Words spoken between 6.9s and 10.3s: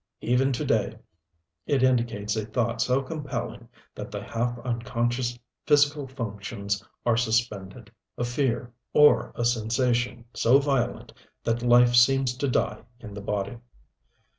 are suspended: a fear or a sensation